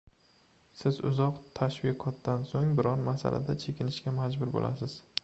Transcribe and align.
Siz 0.79 0.95
uzoq 1.09 1.35
tashviqotdan 1.59 2.47
so‘ng 2.53 2.71
biron 2.79 3.05
masalada 3.11 3.57
chekinishga 3.65 4.15
majbur 4.23 4.57
bo‘lasiz 4.57 4.97